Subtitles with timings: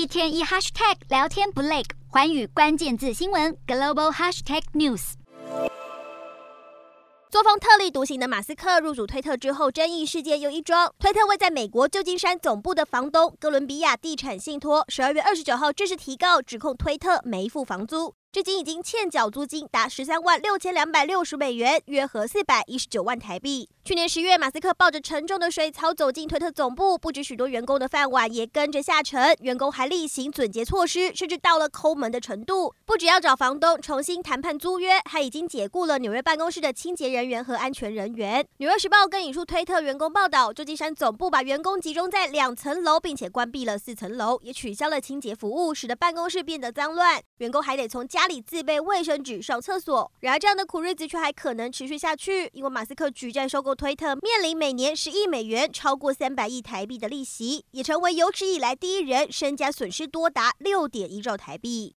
[0.00, 5.12] 一天一 hashtag 聊天不累，环宇关键字新闻 global hashtag news。
[7.30, 10.90] 作风特立独行的马斯克入主推特之后，争议事件又一桩。
[10.98, 18.14] 推特为在美国旧金山总部的房东哥伦比亚地产信托，十二月二十九号正式提告，指控推特没付房租。
[18.32, 23.68] 至今已经欠缴租金达十三万六千两百六十美元，约合四百一十九万台币。
[23.82, 32.72] 去年十月，马斯克抱着沉重的水草走进推特总部，不止许多员工的饭碗也跟着下沉，员工还例行总结措施，甚至到了抠门的程度。
[32.84, 38.46] 不只要找房东重新谈判租约，还已经解雇了纽约办公室的清洁人员和安全人员。
[38.58, 48.19] 纽约时报更引述推特员工报道，旧金山总部把员工集中在两层楼，并且关闭了四层楼，也取消了清洁服务，使得办公室变得脏乱，员工还得从家。
[48.20, 61.88] 家里自备卫生纸上厕所，然而这样的苦日子却还可能持续下去，因为马斯克举债收购推特，面临每年十亿美元、超过三百亿台币的利息，也成为有史以来第一人，身家损失多达六点一兆台币。